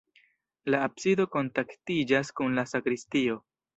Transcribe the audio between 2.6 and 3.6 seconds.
la sakristio.